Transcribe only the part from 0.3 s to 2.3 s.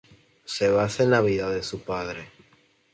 Se basa en la vida de su padre.